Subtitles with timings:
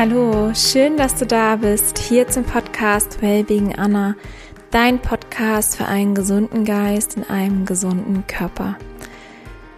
[0.00, 4.14] Hallo, schön, dass du da bist, hier zum Podcast Wellbeing Anna,
[4.70, 8.78] dein Podcast für einen gesunden Geist in einem gesunden Körper.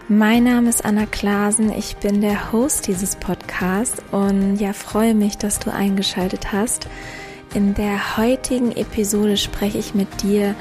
[0.07, 5.37] Mein Name ist Anna Klasen, ich bin der Host dieses Podcasts und ja, freue mich,
[5.37, 6.87] dass du eingeschaltet hast.
[7.53, 10.55] In der heutigen Episode spreche ich mit dir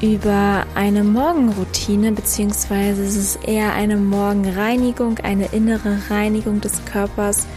[0.00, 7.48] über eine Morgenroutine, beziehungsweise es ist eher eine Morgenreinigung, eine innere Reinigung des Körpers,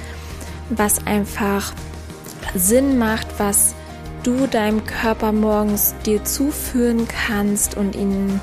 [0.70, 1.74] was einfach
[2.55, 3.76] Sinn macht, was
[4.24, 8.40] du deinem Körper morgens dir zuführen kannst und ihn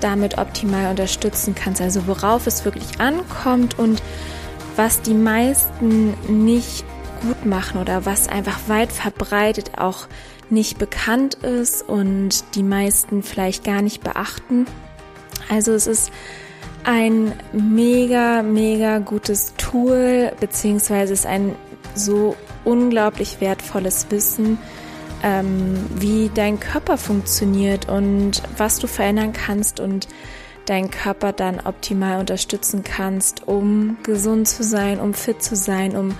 [0.00, 1.80] damit optimal unterstützen kannst.
[1.80, 4.02] Also worauf es wirklich ankommt und
[4.76, 6.84] was die meisten nicht
[7.22, 10.06] gut machen oder was einfach weit verbreitet auch
[10.50, 14.66] nicht bekannt ist und die meisten vielleicht gar nicht beachten.
[15.48, 16.10] Also es ist
[16.84, 21.54] ein mega, mega gutes Tool, beziehungsweise ist ein
[21.94, 24.58] so unglaublich wertvolles Wissen,
[25.22, 30.06] ähm, wie dein Körper funktioniert und was du verändern kannst und
[30.66, 36.14] deinen Körper dann optimal unterstützen kannst, um gesund zu sein, um fit zu sein, um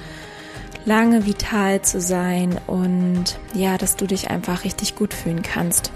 [0.87, 5.93] lange vital zu sein und ja, dass du dich einfach richtig gut fühlen kannst.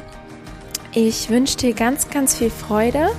[0.93, 3.11] Ich wünsche dir ganz, ganz viel Freude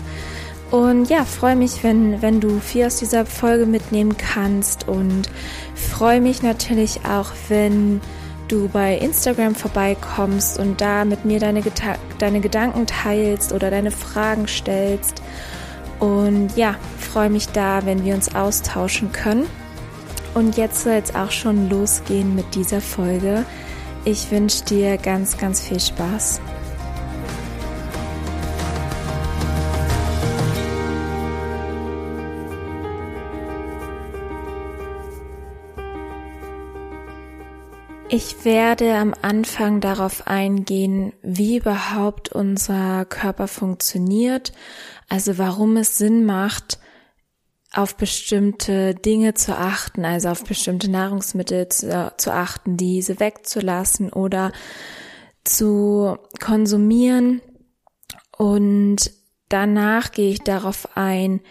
[0.72, 5.30] und ja, freue mich, wenn, wenn du viel aus dieser Folge mitnehmen kannst und
[5.74, 8.02] freue mich natürlich auch, wenn
[8.48, 11.64] du bei Instagram vorbeikommst und da mit mir deine,
[12.20, 15.22] deine Gedanken teilst oder deine Fragen stellst.
[16.00, 19.48] Und ja, freue mich da, wenn wir uns austauschen können.
[20.34, 23.44] Und jetzt soll es auch schon losgehen mit dieser Folge.
[24.06, 26.40] Ich wünsche dir ganz, ganz viel Spaß.
[38.12, 44.52] Ich werde am Anfang darauf eingehen, wie überhaupt unser Körper funktioniert,
[45.10, 46.80] also warum es Sinn macht,
[47.72, 54.54] auf bestimmte Dinge zu achten, also auf bestimmte Nahrungsmittel zu, zu achten, diese wegzulassen oder
[55.44, 57.44] zu konsumieren.
[58.36, 59.12] Und
[59.50, 61.42] danach gehe ich darauf ein,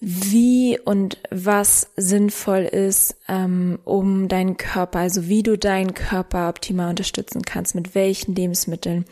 [0.00, 6.90] wie und was sinnvoll ist, ähm, um deinen Körper, also wie du deinen Körper optimal
[6.90, 9.04] unterstützen kannst, mit welchen Lebensmitteln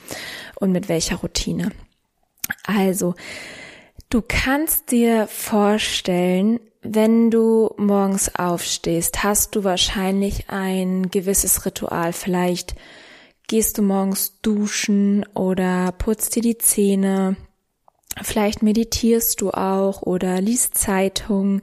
[0.57, 1.71] und mit welcher Routine.
[2.65, 3.15] Also,
[4.09, 12.13] du kannst dir vorstellen, wenn du morgens aufstehst, hast du wahrscheinlich ein gewisses Ritual.
[12.13, 12.75] Vielleicht
[13.47, 17.37] gehst du morgens duschen oder putzt dir die Zähne
[18.23, 21.63] Vielleicht meditierst du auch oder liest Zeitung.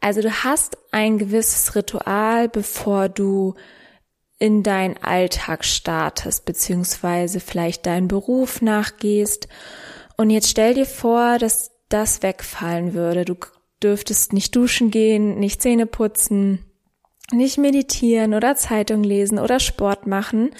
[0.00, 3.54] Also du hast ein gewisses Ritual, bevor du
[4.38, 9.48] in deinen Alltag startest, beziehungsweise vielleicht deinen Beruf nachgehst.
[10.16, 13.24] Und jetzt stell dir vor, dass das wegfallen würde.
[13.24, 13.36] Du
[13.82, 16.64] dürftest nicht duschen gehen, nicht Zähne putzen,
[17.30, 20.50] nicht meditieren oder Zeitung lesen oder Sport machen.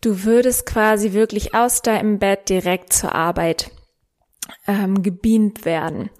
[0.00, 3.70] Du würdest quasi wirklich aus deinem Bett direkt zur Arbeit
[4.66, 6.10] ähm, gebeamt werden.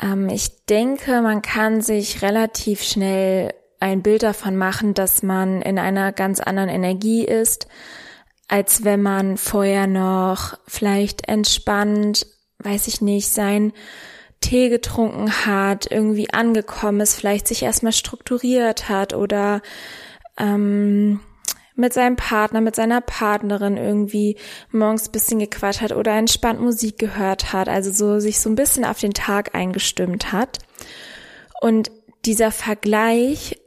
[0.00, 5.78] Ähm, ich denke, man kann sich relativ schnell ein Bild davon machen, dass man in
[5.78, 7.66] einer ganz anderen Energie ist,
[8.48, 12.26] als wenn man vorher noch vielleicht entspannt,
[12.58, 13.72] weiß ich nicht, sein
[14.40, 19.62] Tee getrunken hat, irgendwie angekommen ist, vielleicht sich erstmal strukturiert hat oder
[20.38, 21.20] ähm,
[21.74, 24.36] mit seinem Partner, mit seiner Partnerin irgendwie
[24.70, 28.84] morgens bisschen gequatscht hat oder entspannt Musik gehört hat, also so sich so ein bisschen
[28.84, 30.58] auf den Tag eingestimmt hat.
[31.60, 31.90] Und
[32.24, 33.60] dieser Vergleich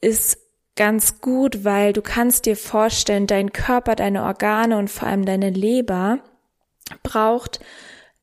[0.00, 0.38] ist
[0.76, 5.50] ganz gut, weil du kannst dir vorstellen, dein Körper, deine Organe und vor allem deine
[5.50, 6.20] Leber
[7.02, 7.60] braucht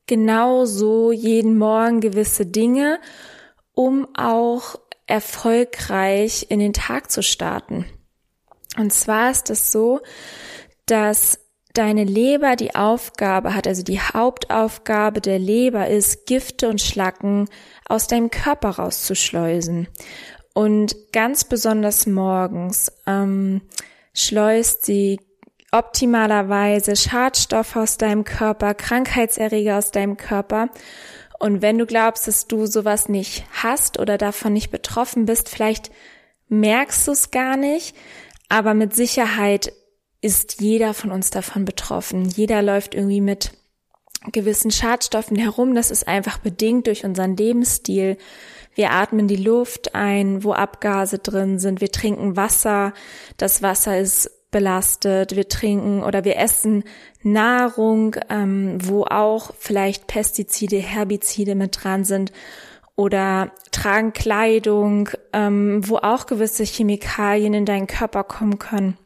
[0.06, 2.98] genauso jeden Morgen gewisse Dinge,
[3.72, 7.86] um auch erfolgreich in den Tag zu starten.
[8.76, 10.00] Und zwar ist es so,
[10.86, 11.38] dass
[11.74, 17.48] deine Leber die Aufgabe hat, also die Hauptaufgabe der Leber ist, Gifte und Schlacken
[17.88, 19.88] aus deinem Körper rauszuschleusen.
[20.52, 23.62] Und ganz besonders morgens ähm,
[24.12, 25.20] schleust sie
[25.72, 30.68] optimalerweise Schadstoffe aus deinem Körper, Krankheitserreger aus deinem Körper.
[31.38, 35.90] Und wenn du glaubst, dass du sowas nicht hast oder davon nicht betroffen bist, vielleicht
[36.48, 37.94] merkst du es gar nicht,
[38.50, 39.72] aber mit Sicherheit
[40.20, 42.28] ist jeder von uns davon betroffen.
[42.28, 43.52] Jeder läuft irgendwie mit
[44.32, 45.74] gewissen Schadstoffen herum.
[45.74, 48.18] Das ist einfach bedingt durch unseren Lebensstil.
[48.74, 51.80] Wir atmen die Luft ein, wo Abgase drin sind.
[51.80, 52.92] Wir trinken Wasser.
[53.36, 55.36] Das Wasser ist belastet.
[55.36, 56.82] Wir trinken oder wir essen
[57.22, 62.32] Nahrung, ähm, wo auch vielleicht Pestizide, Herbizide mit dran sind
[63.00, 68.98] oder tragen Kleidung, ähm, wo auch gewisse Chemikalien in deinen Körper kommen können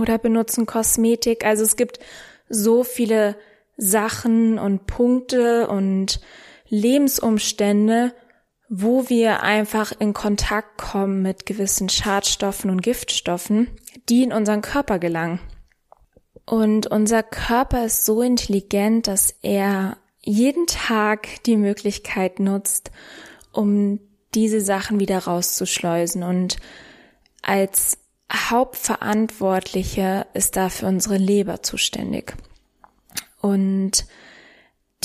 [0.00, 1.44] oder benutzen Kosmetik.
[1.44, 1.98] Also es gibt
[2.48, 3.34] so viele
[3.76, 6.20] Sachen und Punkte und
[6.68, 8.14] Lebensumstände,
[8.68, 13.68] wo wir einfach in Kontakt kommen mit gewissen Schadstoffen und Giftstoffen,
[14.08, 15.40] die in unseren Körper gelangen.
[16.46, 22.90] Und unser Körper ist so intelligent, dass er jeden Tag die Möglichkeit nutzt,
[23.52, 24.00] um
[24.34, 26.22] diese Sachen wieder rauszuschleusen.
[26.22, 26.56] Und
[27.42, 27.98] als
[28.32, 32.34] Hauptverantwortliche ist dafür unsere Leber zuständig.
[33.40, 34.06] Und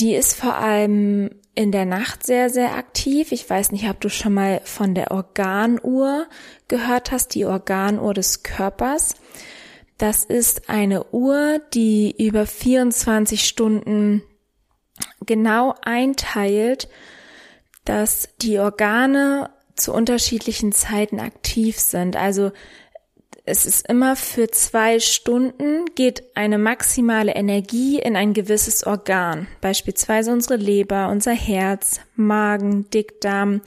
[0.00, 3.32] die ist vor allem in der Nacht sehr, sehr aktiv.
[3.32, 6.26] Ich weiß nicht, ob du schon mal von der Organuhr
[6.68, 9.14] gehört hast, die Organuhr des Körpers.
[9.98, 14.22] Das ist eine Uhr, die über 24 Stunden
[15.26, 16.88] genau einteilt,
[17.84, 22.16] dass die Organe zu unterschiedlichen Zeiten aktiv sind.
[22.16, 22.52] Also
[23.44, 30.32] es ist immer für zwei Stunden geht eine maximale Energie in ein gewisses Organ, beispielsweise
[30.32, 33.62] unsere Leber, unser Herz, Magen, Dickdarm.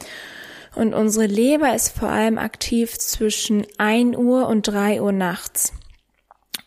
[0.76, 5.74] Und unsere Leber ist vor allem aktiv zwischen 1 Uhr und 3 Uhr nachts.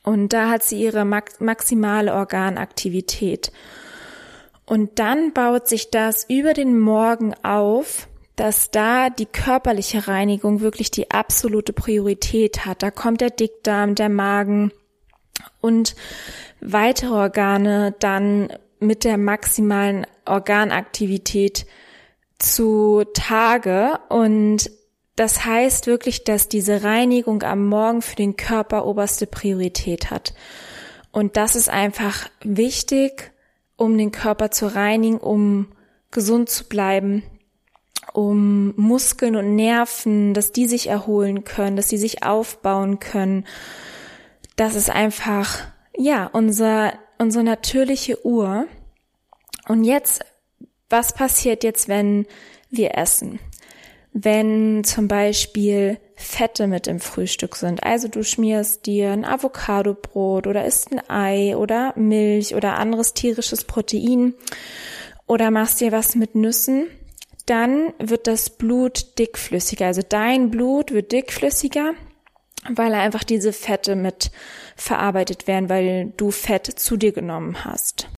[0.03, 3.51] Und da hat sie ihre maximale Organaktivität.
[4.67, 10.91] Und dann baut sich das über den Morgen auf dass da die körperliche Reinigung wirklich
[10.91, 12.83] die absolute Priorität hat.
[12.83, 14.73] Da kommt der Dickdarm, der Magen
[15.63, 15.97] und
[16.61, 21.67] weitere Organe dann mit der maximalen Organaktivität
[22.39, 24.71] zu Tage und
[25.17, 30.35] das heißt wirklich, dass diese Reinigung am Morgen für den Körper oberste Priorität hat.
[31.11, 33.33] Und das ist einfach wichtig,
[33.77, 35.69] um den Körper zu reinigen, um
[36.11, 37.23] gesund zu bleiben,
[38.13, 43.45] um Muskeln und Nerven, dass die sich erholen können, dass sie sich aufbauen können.
[44.57, 45.59] Das ist einfach,
[45.97, 48.67] ja, unser, unsere natürliche Uhr.
[49.69, 50.25] Und jetzt,
[50.89, 52.27] was passiert jetzt, wenn
[52.71, 53.39] wir essen?
[54.13, 57.85] Wenn zum Beispiel Fette mit im Frühstück sind.
[57.85, 63.65] Also du schmierst dir ein Avocadobrot oder isst ein Ei oder Milch oder anderes tierisches
[63.65, 64.35] Protein
[65.27, 66.87] oder machst dir was mit Nüssen
[67.47, 69.87] dann wird das Blut dickflüssiger.
[69.87, 71.95] Also dein Blut wird dickflüssiger,
[72.69, 74.33] weil einfach diese Fette mit
[74.75, 78.09] verarbeitet werden, weil du Fett zu dir genommen hast.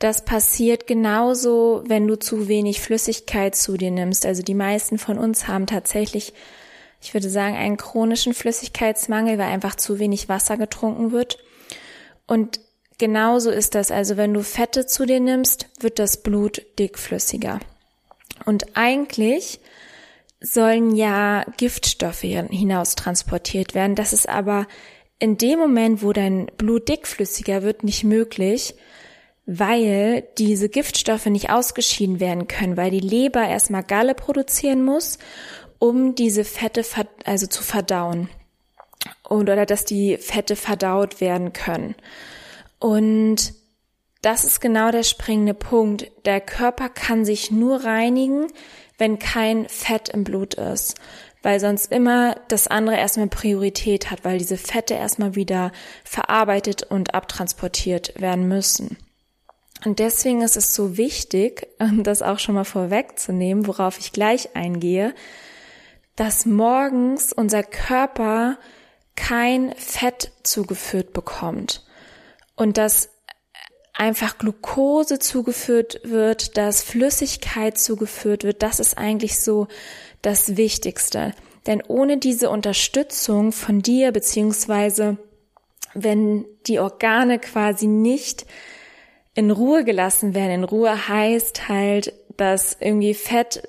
[0.00, 4.26] Das passiert genauso, wenn du zu wenig Flüssigkeit zu dir nimmst.
[4.26, 6.34] Also die meisten von uns haben tatsächlich,
[7.00, 11.38] ich würde sagen, einen chronischen Flüssigkeitsmangel, weil einfach zu wenig Wasser getrunken wird.
[12.26, 12.60] Und
[12.98, 13.90] genauso ist das.
[13.90, 17.60] Also wenn du Fette zu dir nimmst, wird das Blut dickflüssiger.
[18.44, 19.60] Und eigentlich
[20.40, 23.94] sollen ja Giftstoffe hinaus transportiert werden.
[23.94, 24.66] Das ist aber
[25.18, 28.74] in dem Moment, wo dein Blut dickflüssiger wird, nicht möglich,
[29.46, 35.18] weil diese Giftstoffe nicht ausgeschieden werden können, weil die Leber erstmal Galle produzieren muss,
[35.78, 36.84] um diese Fette
[37.24, 38.28] also zu verdauen.
[39.22, 41.94] Und, oder dass die Fette verdaut werden können.
[42.78, 43.54] Und
[44.22, 46.10] das ist genau der springende Punkt.
[46.24, 48.48] Der Körper kann sich nur reinigen,
[48.98, 50.96] wenn kein Fett im Blut ist,
[51.42, 55.70] weil sonst immer das andere erstmal Priorität hat, weil diese Fette erstmal wieder
[56.02, 58.96] verarbeitet und abtransportiert werden müssen.
[59.84, 61.68] Und deswegen ist es so wichtig,
[62.02, 65.14] das auch schon mal vorwegzunehmen, worauf ich gleich eingehe,
[66.16, 68.58] dass morgens unser Körper
[69.14, 71.84] kein Fett zugeführt bekommt
[72.56, 73.10] und dass
[73.94, 79.68] einfach Glucose zugeführt wird, dass Flüssigkeit zugeführt wird, das ist eigentlich so
[80.22, 81.32] das Wichtigste.
[81.66, 85.16] Denn ohne diese Unterstützung von dir, beziehungsweise
[85.94, 88.46] wenn die Organe quasi nicht
[89.34, 93.68] in Ruhe gelassen werden, in Ruhe heißt halt, dass irgendwie Fett,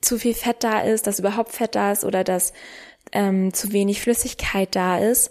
[0.00, 2.52] zu viel Fett da ist, dass überhaupt Fett da ist oder dass
[3.12, 5.30] ähm, zu wenig Flüssigkeit da ist,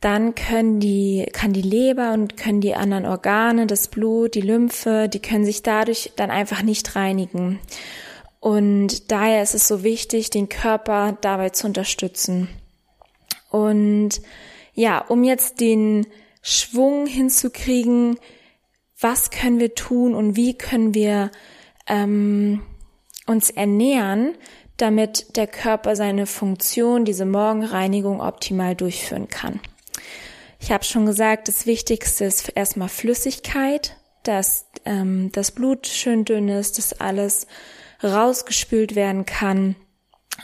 [0.00, 5.08] dann können die, kann die Leber und können die anderen Organe, das Blut, die Lymphe,
[5.08, 7.58] die können sich dadurch dann einfach nicht reinigen.
[8.40, 12.48] Und daher ist es so wichtig, den Körper dabei zu unterstützen.
[13.50, 14.20] Und
[14.74, 16.06] ja, um jetzt den
[16.42, 18.18] Schwung hinzukriegen,
[19.00, 21.32] was können wir tun und wie können wir
[21.88, 22.62] ähm,
[23.28, 24.34] uns ernähren,
[24.76, 29.60] damit der Körper seine Funktion, diese Morgenreinigung optimal durchführen kann.
[30.60, 36.48] Ich habe schon gesagt, das Wichtigste ist erstmal Flüssigkeit, dass ähm, das Blut schön dünn
[36.48, 37.46] ist, dass alles
[38.02, 39.76] rausgespült werden kann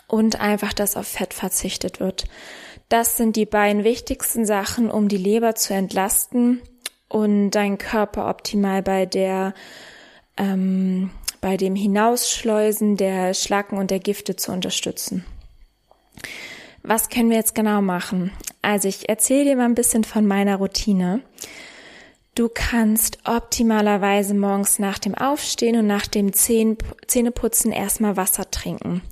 [0.06, 2.24] und einfach, dass auf Fett verzichtet wird.
[2.88, 6.60] Das sind die beiden wichtigsten Sachen, um die Leber zu entlasten
[7.08, 9.54] und deinen Körper optimal bei der
[10.36, 11.10] ähm,
[11.44, 15.26] bei dem Hinausschleusen der Schlacken und der Gifte zu unterstützen.
[16.82, 18.32] Was können wir jetzt genau machen?
[18.62, 21.20] Also ich erzähle dir mal ein bisschen von meiner Routine.
[22.34, 29.02] Du kannst optimalerweise morgens nach dem Aufstehen und nach dem Zähneputzen erstmal Wasser trinken.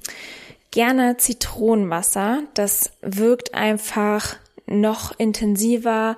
[0.71, 2.45] Gerne Zitronenwasser.
[2.55, 6.17] Das wirkt einfach noch intensiver,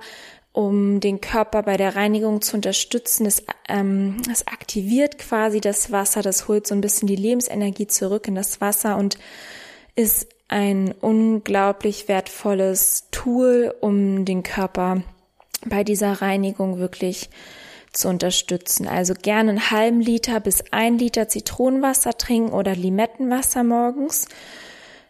[0.55, 3.25] um den Körper bei der Reinigung zu unterstützen.
[3.25, 8.29] Es, ähm, es aktiviert quasi das Wasser, das holt so ein bisschen die Lebensenergie zurück
[8.29, 9.17] in das Wasser und
[9.95, 15.03] ist ein unglaublich wertvolles Tool, um den Körper
[15.65, 17.29] bei dieser Reinigung wirklich
[17.91, 18.87] zu unterstützen.
[18.87, 24.27] Also gerne einen halben Liter bis ein Liter Zitronenwasser trinken oder Limettenwasser morgens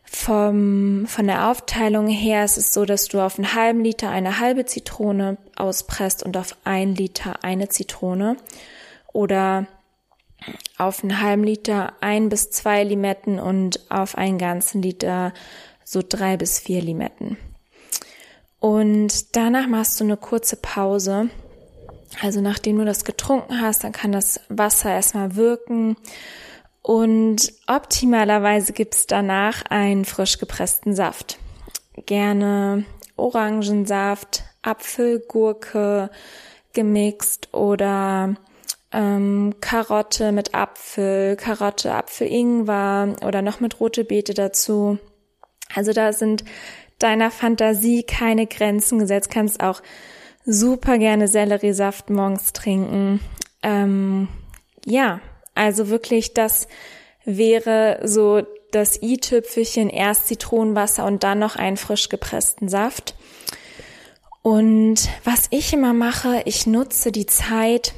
[0.05, 4.39] vom, von der Aufteilung her ist es so, dass du auf einen halben Liter eine
[4.39, 8.37] halbe Zitrone auspresst und auf ein Liter eine Zitrone
[9.11, 9.67] oder
[10.77, 15.33] auf einen halben Liter ein bis zwei Limetten und auf einen ganzen Liter
[15.83, 17.37] so drei bis vier Limetten.
[18.59, 21.29] Und danach machst du eine kurze Pause.
[22.21, 25.97] Also nachdem du das getrunken hast, dann kann das Wasser erstmal wirken
[26.85, 31.39] und optimalerweise gibt's danach einen frisch gepressten Saft.
[32.05, 36.11] Gerne Orangensaft, Apfel, Gurke
[36.73, 38.35] gemixt oder
[38.91, 44.99] ähm, Karotte mit Apfel, Karotte, Apfel, Ingwer oder noch mit rote Beete dazu.
[45.73, 46.45] Also da sind
[46.99, 49.31] deiner Fantasie keine Grenzen gesetzt.
[49.31, 49.81] Kannst auch
[50.45, 53.21] super gerne Selleriesaft morgens trinken.
[53.63, 54.27] Ähm,
[54.85, 55.19] ja,
[55.55, 56.67] also wirklich, das
[57.25, 63.15] wäre so das i-Tüpfelchen, erst Zitronenwasser und dann noch einen frisch gepressten Saft.
[64.41, 67.93] Und was ich immer mache, ich nutze die Zeit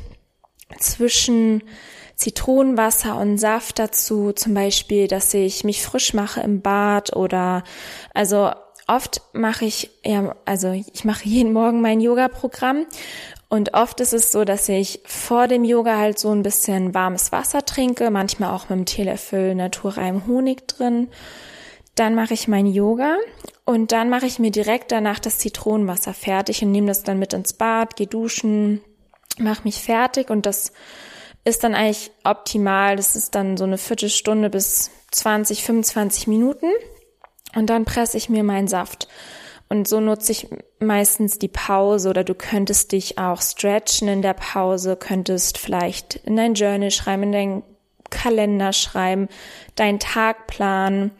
[0.79, 1.63] zwischen
[2.15, 7.63] Zitronenwasser und Saft dazu, zum Beispiel, dass ich mich frisch mache im Bad oder
[8.13, 8.51] also
[8.87, 12.85] oft mache ich, ja, also ich mache jeden Morgen mein Yoga-Programm
[13.49, 17.31] und oft ist es so, dass ich vor dem Yoga halt so ein bisschen warmes
[17.31, 21.09] Wasser trinke, manchmal auch mit einem Teelöffel naturreinem Honig drin.
[21.95, 23.15] Dann mache ich mein Yoga
[23.65, 27.33] und dann mache ich mir direkt danach das Zitronenwasser fertig und nehme das dann mit
[27.33, 28.81] ins Bad, gehe duschen,
[29.39, 30.73] mache mich fertig und das
[31.45, 32.97] ist dann eigentlich optimal.
[32.97, 36.67] Das ist dann so eine Viertelstunde bis 20, 25 Minuten
[37.55, 39.07] und dann presse ich mir meinen Saft.
[39.69, 40.47] Und so nutze ich
[40.79, 46.37] meistens die Pause oder du könntest dich auch stretchen in der Pause, könntest vielleicht in
[46.37, 47.63] dein Journal schreiben, in deinen
[48.09, 49.27] Kalender schreiben,
[49.75, 51.11] deinen Tagplan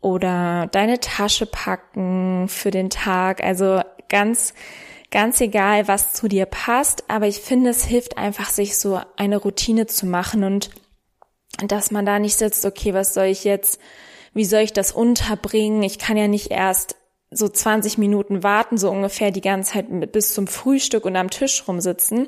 [0.00, 3.44] oder deine Tasche packen für den Tag.
[3.44, 4.54] Also ganz,
[5.12, 7.04] ganz egal, was zu dir passt.
[7.08, 10.70] Aber ich finde, es hilft einfach, sich so eine Routine zu machen und
[11.58, 13.80] dass man da nicht sitzt, okay, was soll ich jetzt,
[14.32, 15.82] wie soll ich das unterbringen?
[15.82, 16.96] Ich kann ja nicht erst
[17.30, 21.66] so 20 Minuten warten, so ungefähr die ganze Zeit bis zum Frühstück und am Tisch
[21.66, 22.26] rumsitzen.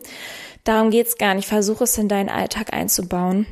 [0.64, 1.49] Darum geht's gar nicht.
[1.49, 3.47] Versuch es in deinen Alltag einzubauen.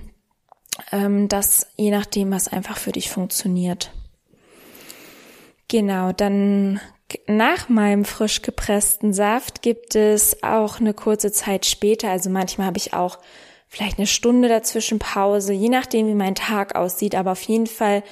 [0.93, 3.93] Ähm, das je nachdem, was einfach für dich funktioniert.
[5.69, 6.81] Genau, dann
[7.27, 12.79] nach meinem frisch gepressten Saft gibt es auch eine kurze Zeit später, also manchmal habe
[12.79, 13.19] ich auch
[13.69, 18.03] vielleicht eine Stunde dazwischen Pause, je nachdem, wie mein Tag aussieht, aber auf jeden Fall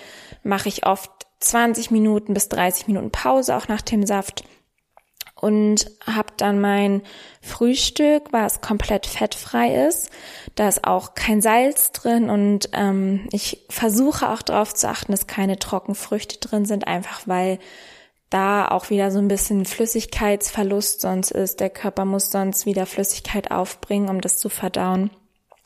[0.45, 4.45] mache ich oft 20 Minuten bis 30 Minuten Pause auch nach dem Saft
[5.41, 7.03] und habe dann mein
[7.41, 10.11] Frühstück, was komplett fettfrei ist.
[10.57, 15.27] Da ist auch kein Salz drin und ähm, ich versuche auch darauf zu achten, dass
[15.27, 17.59] keine Trockenfrüchte drin sind, einfach weil
[18.31, 21.61] da auch wieder so ein bisschen Flüssigkeitsverlust sonst ist.
[21.61, 25.11] Der Körper muss sonst wieder Flüssigkeit aufbringen, um das zu verdauen.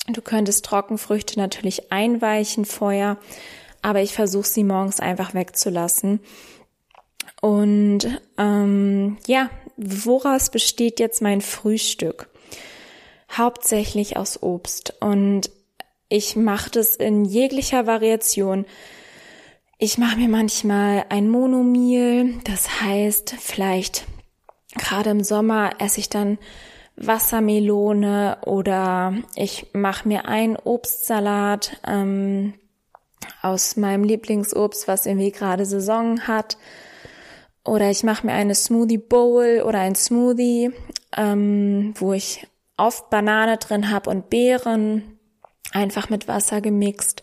[0.08, 3.18] Du könntest Trockenfrüchte natürlich einweichen vorher,
[3.82, 6.20] aber ich versuche sie morgens einfach wegzulassen.
[7.40, 12.28] Und ähm, ja, woraus besteht jetzt mein Frühstück?
[13.36, 14.94] Hauptsächlich aus Obst.
[15.00, 15.50] Und
[16.08, 18.64] ich mache das in jeglicher Variation.
[19.78, 24.04] Ich mache mir manchmal ein Monomeal, das heißt, vielleicht
[24.76, 26.38] gerade im Sommer esse ich dann
[26.96, 32.54] Wassermelone oder ich mache mir einen Obstsalat ähm,
[33.42, 36.56] aus meinem Lieblingsobst, was irgendwie gerade Saison hat.
[37.64, 40.70] Oder ich mache mir eine Smoothie Bowl oder ein Smoothie,
[41.16, 45.18] ähm, wo ich oft Banane drin habe und Beeren,
[45.72, 47.22] einfach mit Wasser gemixt.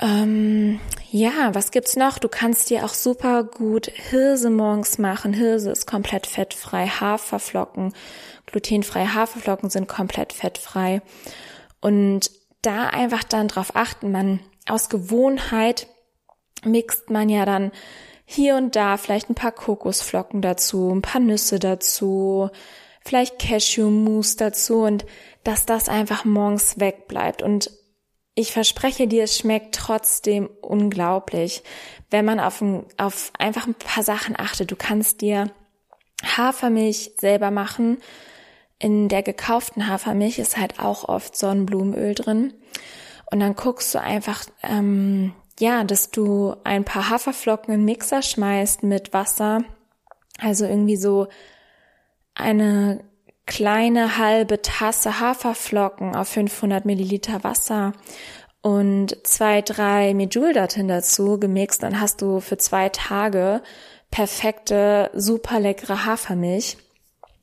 [0.00, 0.80] Ähm,
[1.10, 2.18] ja, was gibt's noch?
[2.18, 5.32] Du kannst dir auch super gut Hirse morgens machen.
[5.32, 6.86] Hirse ist komplett fettfrei.
[6.86, 7.92] Haferflocken,
[8.46, 11.02] glutenfreie Haferflocken sind komplett fettfrei.
[11.80, 12.30] Und
[12.62, 14.40] da einfach dann drauf achten, man
[14.70, 15.86] aus Gewohnheit
[16.64, 17.72] mixt man ja dann
[18.24, 22.50] hier und da vielleicht ein paar Kokosflocken dazu, ein paar Nüsse dazu,
[23.02, 25.06] vielleicht Cashewmus dazu und
[25.44, 27.42] dass das einfach morgens wegbleibt.
[27.42, 27.70] Und
[28.34, 31.62] ich verspreche dir, es schmeckt trotzdem unglaublich,
[32.10, 34.70] wenn man auf, ein, auf einfach ein paar Sachen achtet.
[34.70, 35.50] Du kannst dir
[36.22, 37.98] Hafermilch selber machen.
[38.78, 42.52] In der gekauften Hafermilch ist halt auch oft Sonnenblumenöl drin.
[43.30, 48.82] Und dann guckst du einfach, ähm, ja, dass du ein paar Haferflocken in Mixer schmeißt
[48.82, 49.62] mit Wasser.
[50.40, 51.28] Also irgendwie so
[52.34, 53.04] eine
[53.44, 57.92] kleine halbe Tasse Haferflocken auf 500 Milliliter Wasser
[58.60, 63.62] und zwei, drei Medjool dorthin dazu gemixt, dann hast du für zwei Tage
[64.10, 66.76] perfekte, super leckere Hafermilch,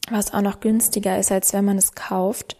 [0.09, 2.57] was auch noch günstiger ist, als wenn man es kauft.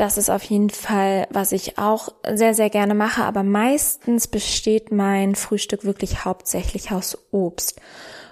[0.00, 4.90] Das ist auf jeden Fall, was ich auch sehr, sehr gerne mache, aber meistens besteht
[4.90, 7.82] mein Frühstück wirklich hauptsächlich aus Obst.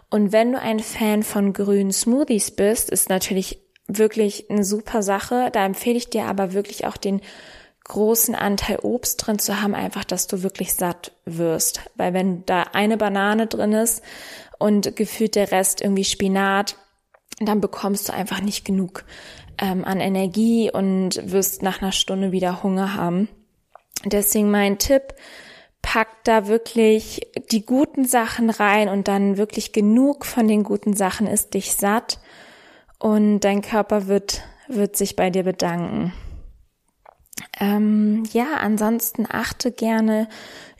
[0.09, 5.51] Und wenn du ein Fan von grünen Smoothies bist, ist natürlich wirklich eine super Sache.
[5.53, 7.21] Da empfehle ich dir aber wirklich auch den
[7.85, 11.83] großen Anteil Obst drin zu haben, einfach, dass du wirklich satt wirst.
[11.97, 14.03] Weil wenn da eine Banane drin ist
[14.59, 16.77] und gefühlt der Rest irgendwie Spinat,
[17.41, 19.05] dann bekommst du einfach nicht genug
[19.59, 23.29] ähm, an Energie und wirst nach einer Stunde wieder Hunger haben.
[24.05, 25.15] Deswegen mein Tipp,
[25.83, 31.27] pack da wirklich die guten Sachen rein und dann wirklich genug von den guten Sachen
[31.27, 32.21] ist dich satt
[32.99, 36.13] und dein Körper wird, wird sich bei dir bedanken.
[37.61, 40.29] Ähm, ja, ansonsten achte gerne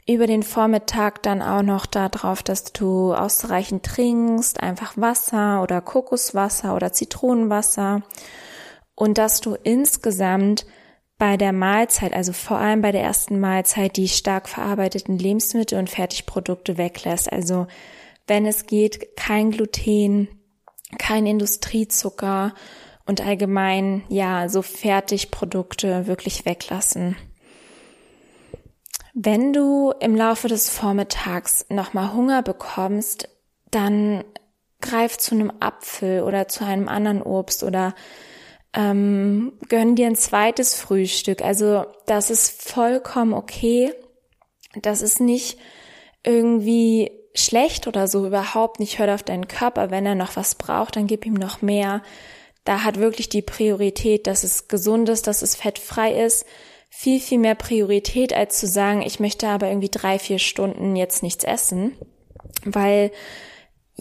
[0.07, 6.75] über den Vormittag dann auch noch darauf, dass du ausreichend trinkst, einfach Wasser oder Kokoswasser
[6.75, 8.01] oder Zitronenwasser
[8.99, 10.65] und dass du insgesamt
[11.17, 15.89] bei der Mahlzeit, also vor allem bei der ersten Mahlzeit, die stark verarbeiteten Lebensmittel und
[15.89, 17.31] Fertigprodukte weglässt.
[17.31, 17.67] Also
[18.27, 20.27] wenn es geht, kein Gluten,
[20.97, 22.53] kein Industriezucker
[23.05, 27.15] und allgemein, ja, so Fertigprodukte wirklich weglassen.
[29.13, 33.29] Wenn du im Laufe des Vormittags nochmal Hunger bekommst,
[33.71, 34.25] dann
[34.81, 37.93] greif zu einem Apfel oder zu einem anderen Obst oder
[38.73, 41.41] ähm, gönn dir ein zweites Frühstück.
[41.41, 43.93] Also das ist vollkommen okay.
[44.81, 45.57] Das ist nicht
[46.23, 48.99] irgendwie schlecht oder so, überhaupt nicht.
[48.99, 49.91] Hört auf deinen Körper.
[49.91, 52.03] Wenn er noch was braucht, dann gib ihm noch mehr.
[52.63, 56.45] Da hat wirklich die Priorität, dass es gesund ist, dass es fettfrei ist,
[56.89, 61.23] viel, viel mehr Priorität, als zu sagen, ich möchte aber irgendwie drei, vier Stunden jetzt
[61.23, 61.95] nichts essen.
[62.65, 63.11] Weil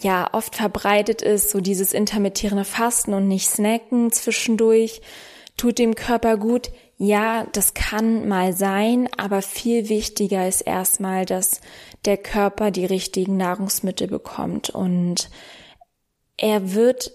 [0.03, 5.01] ja oft verbreitet ist, so dieses intermittierende Fasten und nicht snacken zwischendurch,
[5.57, 6.71] tut dem Körper gut.
[6.97, 11.61] Ja, das kann mal sein, aber viel wichtiger ist erstmal, dass
[12.05, 15.31] der Körper die richtigen Nahrungsmittel bekommt und
[16.37, 17.13] er wird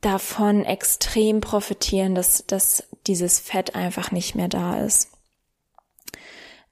[0.00, 5.13] davon extrem profitieren, dass, dass dieses Fett einfach nicht mehr da ist.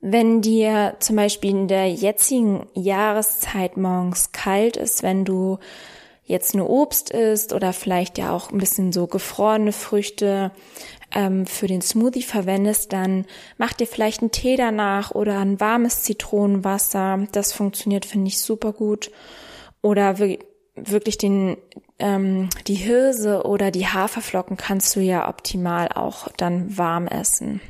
[0.05, 5.61] Wenn dir zum Beispiel in der jetzigen Jahreszeit morgens kalt ist, wenn du
[6.25, 10.51] jetzt nur Obst isst oder vielleicht ja auch ein bisschen so gefrorene Früchte
[11.15, 13.27] ähm, für den Smoothie verwendest, dann
[13.59, 17.29] mach dir vielleicht einen Tee danach oder ein warmes Zitronenwasser.
[17.31, 19.12] Das funktioniert, finde ich, super gut.
[19.83, 20.19] Oder
[20.75, 21.57] wirklich den
[22.01, 27.61] ähm, die Hirse oder die Haferflocken kannst du ja optimal auch dann warm essen.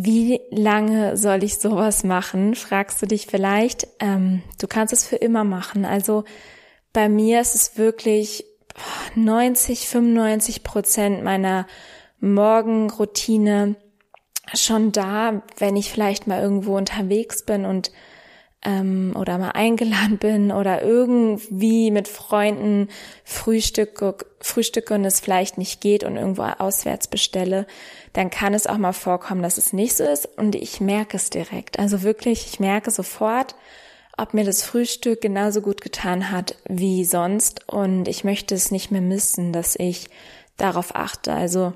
[0.00, 2.54] Wie lange soll ich sowas machen?
[2.54, 3.88] Fragst du dich vielleicht.
[3.98, 5.84] Ähm, du kannst es für immer machen.
[5.84, 6.22] Also
[6.92, 8.44] bei mir ist es wirklich
[9.16, 11.66] 90, 95 Prozent meiner
[12.20, 13.74] Morgenroutine
[14.54, 17.90] schon da, wenn ich vielleicht mal irgendwo unterwegs bin und
[18.64, 22.88] ähm, oder mal eingeladen bin oder irgendwie mit Freunden
[23.24, 27.66] frühstücke, frühstücke und es vielleicht nicht geht und irgendwo auswärts bestelle,
[28.12, 31.30] dann kann es auch mal vorkommen, dass es nicht so ist und ich merke es
[31.30, 31.78] direkt.
[31.78, 33.54] Also wirklich, ich merke sofort,
[34.16, 38.90] ob mir das Frühstück genauso gut getan hat wie sonst und ich möchte es nicht
[38.90, 40.08] mehr missen, dass ich
[40.56, 41.32] darauf achte.
[41.32, 41.72] Also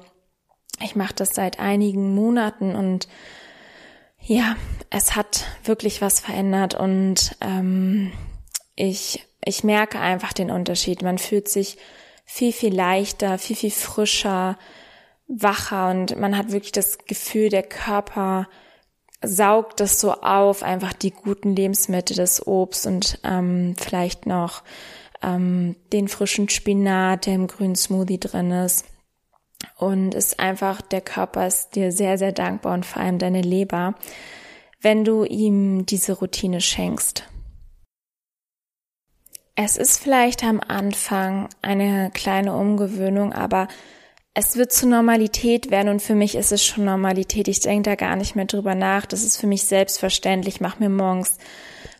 [0.82, 3.06] ich mache das seit einigen Monaten und
[4.24, 4.56] ja,
[4.90, 8.12] es hat wirklich was verändert und ähm,
[8.76, 11.02] ich, ich merke einfach den Unterschied.
[11.02, 11.78] Man fühlt sich
[12.24, 14.58] viel, viel leichter, viel, viel frischer,
[15.26, 18.48] wacher und man hat wirklich das Gefühl, der Körper
[19.24, 24.62] saugt das so auf, einfach die guten Lebensmittel, das Obst und ähm, vielleicht noch
[25.22, 28.84] ähm, den frischen Spinat, der im grünen Smoothie drin ist.
[29.76, 33.94] Und ist einfach, der Körper ist dir sehr, sehr dankbar und vor allem deine Leber,
[34.80, 37.24] wenn du ihm diese Routine schenkst.
[39.54, 43.68] Es ist vielleicht am Anfang eine kleine Umgewöhnung, aber
[44.34, 47.48] es wird zur Normalität werden und für mich ist es schon Normalität.
[47.48, 49.04] Ich denke da gar nicht mehr drüber nach.
[49.04, 50.54] Das ist für mich selbstverständlich.
[50.56, 51.36] Ich mache mir morgens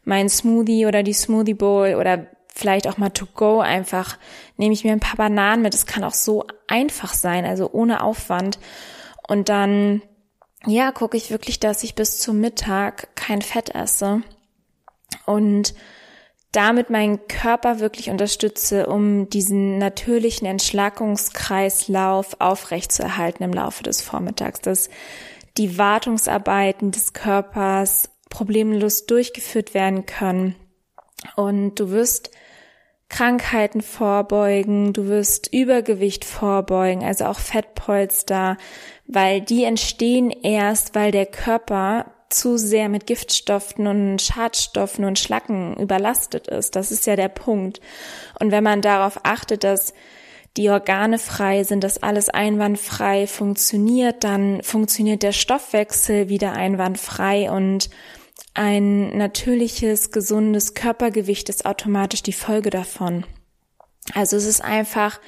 [0.05, 4.19] meinen Smoothie oder die Smoothie Bowl oder vielleicht auch mal to go einfach.
[4.57, 5.75] Nehme ich mir ein paar Bananen mit.
[5.75, 8.59] Es kann auch so einfach sein, also ohne Aufwand.
[9.27, 10.03] Und dann,
[10.67, 14.23] ja, gucke ich wirklich, dass ich bis zum Mittag kein Fett esse.
[15.27, 15.75] Und
[16.53, 24.91] damit meinen Körper wirklich unterstütze, um diesen natürlichen Entschlackungskreislauf aufrechtzuerhalten im Laufe des Vormittags, dass
[25.57, 30.55] die Wartungsarbeiten des Körpers problemlos durchgeführt werden können.
[31.37, 32.31] Und du wirst
[33.13, 38.57] Krankheiten vorbeugen, du wirst Übergewicht vorbeugen, also auch Fettpolster,
[39.07, 45.77] weil die entstehen erst, weil der Körper zu sehr mit Giftstoffen und Schadstoffen und Schlacken
[45.77, 46.75] überlastet ist.
[46.75, 47.83] Das ist ja der Punkt.
[48.41, 49.93] Und wenn man darauf achtet, dass
[50.57, 57.91] die Organe frei sind, dass alles einwandfrei funktioniert, dann funktioniert der Stoffwechsel wieder einwandfrei und
[58.55, 63.25] ein natürliches, gesundes Körpergewicht ist automatisch die Folge davon.
[64.15, 65.21] Also es ist einfach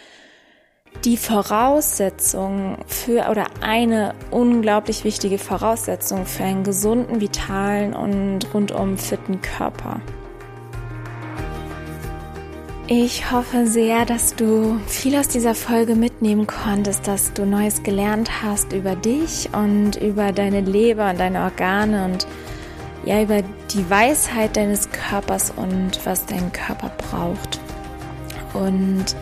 [1.05, 9.41] die Voraussetzung für oder eine unglaublich wichtige Voraussetzung für einen gesunden, vitalen und rundum fitten
[9.41, 10.01] Körper.
[12.87, 18.43] Ich hoffe sehr, dass du viel aus dieser Folge mitnehmen konntest, dass du Neues gelernt
[18.43, 22.27] hast über dich und über deine Leber und deine Organe und
[23.05, 27.61] ja, über die Weisheit deines Körpers und was dein Körper braucht.
[28.55, 29.17] Und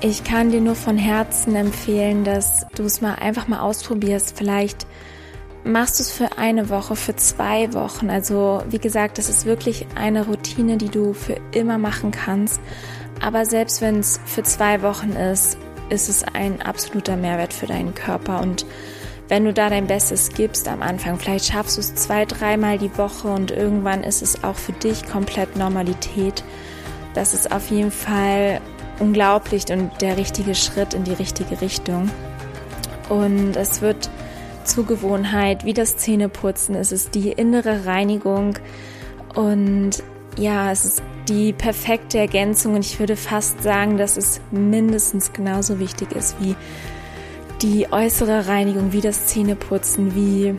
[0.00, 4.34] ich kann dir nur von Herzen empfehlen, dass du es mal einfach mal ausprobierst.
[4.36, 4.86] Vielleicht
[5.64, 8.10] machst du es für eine Woche, für zwei Wochen.
[8.10, 12.60] Also wie gesagt, das ist wirklich eine Routine, die du für immer machen kannst.
[13.20, 15.58] Aber selbst wenn es für zwei Wochen ist,
[15.90, 18.40] ist es ein absoluter Mehrwert für deinen Körper.
[18.40, 18.64] Und
[19.30, 22.98] wenn du da dein Bestes gibst am Anfang, vielleicht schaffst du es zwei, dreimal die
[22.98, 26.42] Woche und irgendwann ist es auch für dich komplett Normalität.
[27.14, 28.60] Das ist auf jeden Fall
[28.98, 32.10] unglaublich und der richtige Schritt in die richtige Richtung.
[33.08, 34.10] Und es wird
[34.64, 38.54] zur Gewohnheit, wie das Zähneputzen, es ist die innere Reinigung
[39.36, 40.02] und
[40.36, 45.78] ja, es ist die perfekte Ergänzung und ich würde fast sagen, dass es mindestens genauso
[45.78, 46.56] wichtig ist wie
[47.62, 50.54] die äußere Reinigung, wie das Zähneputzen, wie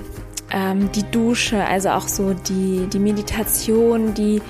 [0.52, 4.42] ähm, die Dusche, also auch so die, die Meditation, die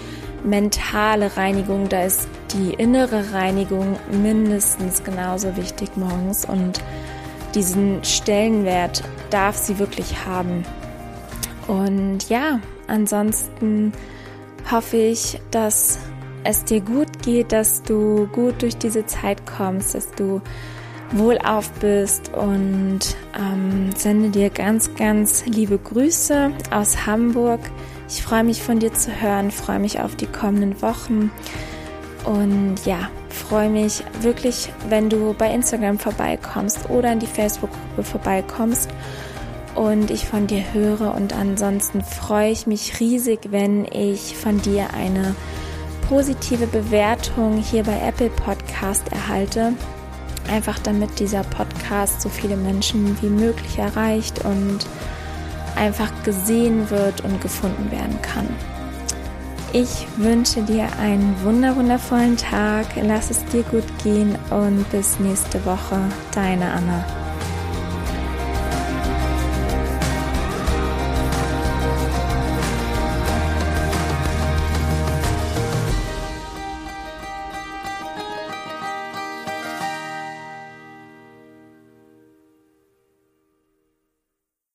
[0.43, 6.81] mentale Reinigung, da ist die innere Reinigung mindestens genauso wichtig morgens und
[7.53, 10.65] diesen Stellenwert darf sie wirklich haben.
[11.67, 13.93] Und ja, ansonsten
[14.69, 15.99] hoffe ich, dass
[16.43, 20.41] es dir gut geht, dass du gut durch diese Zeit kommst, dass du
[21.11, 22.99] wohlauf bist und
[23.37, 27.59] ähm, sende dir ganz, ganz liebe Grüße aus Hamburg.
[28.07, 31.31] Ich freue mich von dir zu hören, freue mich auf die kommenden Wochen
[32.25, 38.89] und ja, freue mich wirklich, wenn du bei Instagram vorbeikommst oder in die Facebook-Gruppe vorbeikommst
[39.75, 41.15] und ich von dir höre.
[41.15, 45.35] Und ansonsten freue ich mich riesig, wenn ich von dir eine
[46.07, 49.73] positive Bewertung hier bei Apple Podcast erhalte.
[50.51, 54.79] Einfach damit dieser Podcast so viele Menschen wie möglich erreicht und
[55.75, 58.47] einfach gesehen wird und gefunden werden kann.
[59.73, 62.87] Ich wünsche dir einen wunderwundervollen Tag.
[63.01, 65.97] Lass es dir gut gehen und bis nächste Woche.
[66.33, 67.20] Deine Anna.